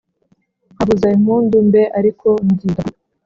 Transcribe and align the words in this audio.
nkavuza 0.73 1.07
impundu 1.17 1.55
mbe 1.67 1.83
ariko 1.99 2.27
mbyita 2.45 2.83